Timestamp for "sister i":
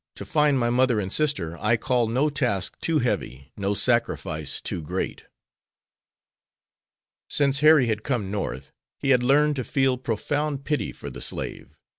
1.13-1.77